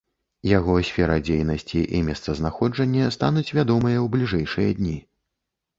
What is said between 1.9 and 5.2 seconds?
і месцазнаходжанне стануць вядомыя ў бліжэйшыя дні.